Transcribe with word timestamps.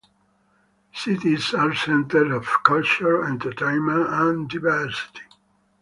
Cities 0.95 1.53
are 1.53 1.75
centers 1.75 2.31
of 2.33 2.63
culture, 2.63 3.23
entertainment, 3.23 4.07
and 4.11 4.49
diversity. 4.49 5.21